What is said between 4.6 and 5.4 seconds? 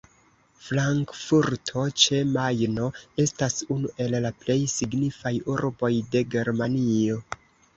signifaj